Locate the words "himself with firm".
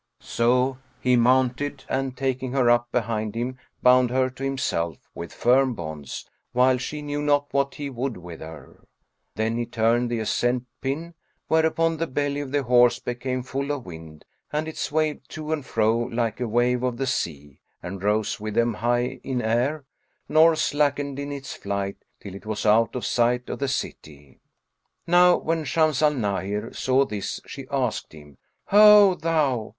4.43-5.75